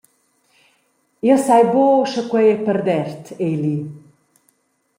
[1.25, 3.77] Jeu sai buca sche quei ei perdert, Eli.